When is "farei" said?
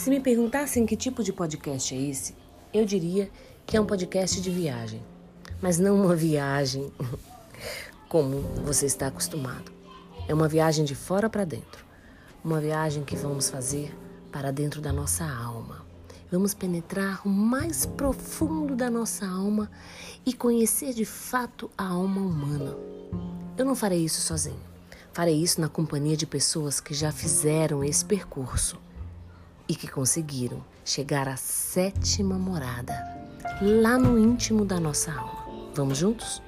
23.74-24.02, 25.12-25.36